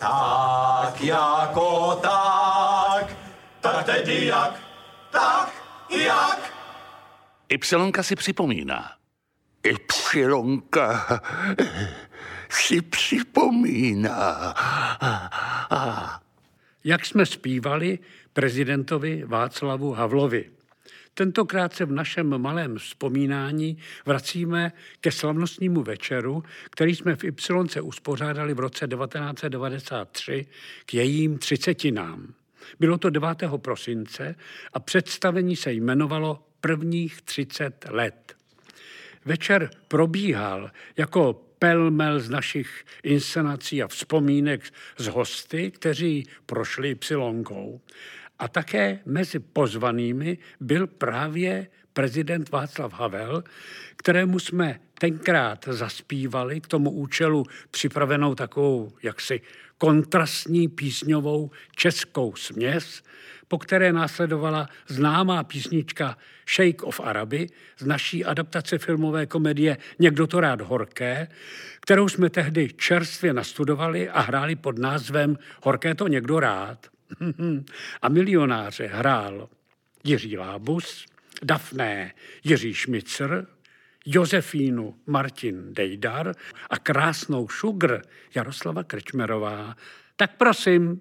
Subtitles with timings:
[0.00, 3.16] Tak jako tak,
[3.60, 4.60] tak teď jak,
[5.10, 5.52] tak
[5.90, 6.52] jak.
[7.48, 8.92] Ypsilonka si připomíná.
[9.62, 11.06] Ypsilonka
[12.50, 14.54] si připomíná.
[16.84, 17.98] Jak jsme zpívali
[18.32, 20.50] prezidentovi Václavu Havlovi.
[21.14, 28.54] Tentokrát se v našem malém vzpomínání vracíme ke slavnostnímu večeru, který jsme v Ypsilonce uspořádali
[28.54, 30.46] v roce 1993
[30.86, 32.34] k jejím třicetinám.
[32.80, 33.28] Bylo to 9.
[33.56, 34.34] prosince
[34.72, 38.36] a představení se jmenovalo Prvních 30 let.
[39.24, 44.62] Večer probíhal jako pelmel z našich inscenací a vzpomínek
[44.98, 47.80] z hosty, kteří prošli Ypsilonkou.
[48.40, 53.44] A také mezi pozvanými byl právě prezident Václav Havel,
[53.96, 59.40] kterému jsme tenkrát zaspívali k tomu účelu připravenou takovou jaksi
[59.78, 63.02] kontrastní písňovou českou směs,
[63.48, 66.16] po které následovala známá písnička
[66.56, 67.46] Shake of Araby
[67.78, 71.28] z naší adaptace filmové komedie Někdo to rád horké,
[71.80, 76.86] kterou jsme tehdy čerstvě nastudovali a hráli pod názvem Horké to někdo rád.
[78.02, 79.48] A milionáře hrál
[80.04, 81.06] Jiří Lábus,
[81.42, 83.46] Dafné Jiří Šmicr,
[84.06, 86.34] Josefínu Martin Dejdar
[86.70, 88.02] a krásnou šugr
[88.34, 89.74] Jaroslava Krčmerová.
[90.16, 91.00] Tak prosím.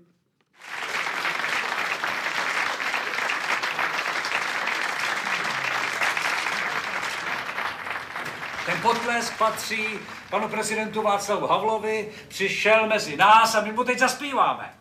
[8.66, 9.86] Ten potlesk patří
[10.30, 14.79] panu prezidentu Václavu Havlovi, přišel mezi nás a my mu teď zaspíváme.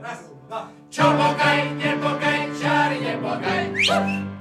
[0.00, 0.68] Раз, два.
[0.90, 4.35] Чё богай, не богай, чар, не богай.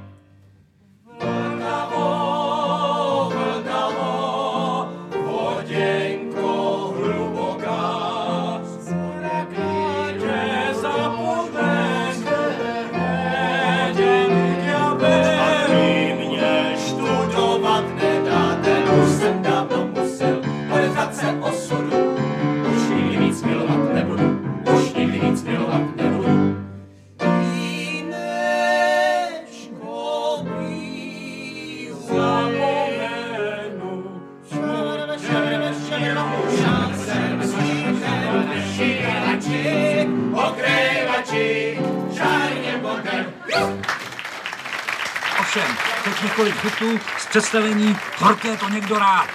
[45.39, 49.27] Ovšem, teď několik hitů z představení Horké to někdo rád.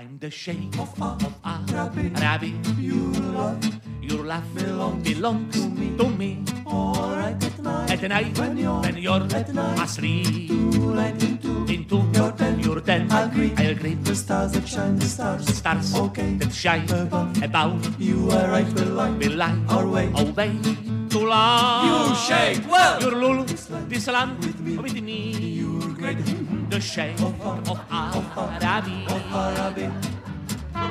[0.00, 2.54] I'm the shade of, of Arabi.
[4.00, 5.96] Your laugh belong, belong to me.
[5.96, 6.36] To me.
[7.92, 9.26] At night, when you're, when you're
[9.82, 10.50] asleep.
[11.68, 13.12] Into your tent, your tent.
[13.12, 15.46] I'll greet, I'll greet The stars that shine, the stars.
[15.46, 16.34] the stars Okay.
[16.38, 17.42] that shine Above.
[17.42, 18.00] about.
[18.00, 19.10] You are right, we'll lie.
[19.10, 20.10] Will lie Our way.
[20.16, 20.50] away
[21.14, 22.10] to love.
[22.10, 23.00] You shake well.
[23.00, 24.76] Your lulu, this land with me.
[24.76, 25.30] With me.
[25.58, 26.18] You're great.
[26.70, 27.34] The shade of
[27.90, 29.06] Arabi.
[29.14, 29.86] Of Arabi,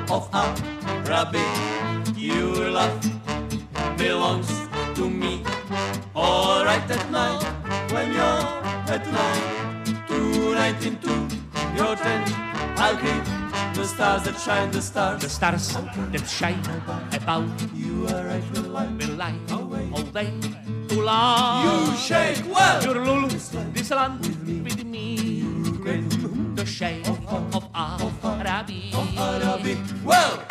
[0.08, 1.44] of Arabi,
[2.16, 2.96] your love
[3.98, 4.48] belongs
[4.94, 5.44] to me.
[6.14, 7.42] All right at night,
[7.92, 8.48] when you're
[8.96, 11.12] at night, tonight into
[11.76, 12.32] your tent,
[12.80, 15.20] I'll greet the stars that shine, the stars.
[15.20, 15.76] The stars.
[16.12, 16.64] that shine
[17.12, 18.88] about You are right, will lie.
[18.98, 19.16] will
[19.94, 20.32] lie away
[20.88, 21.90] to love.
[21.90, 22.82] You shake well.
[22.82, 25.42] Your lulu, this land with me.
[26.54, 28.92] The shade of Arabi.
[29.16, 30.42] Arabi, well.